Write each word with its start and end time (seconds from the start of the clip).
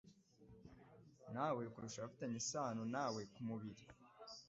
na 1.33 1.47
we 1.55 1.63
kurusha 1.73 1.97
abafitanye 2.01 2.37
isano 2.43 2.81
na 2.93 3.05
we 3.13 3.21
ku 3.33 3.41
mubiri. 3.47 3.83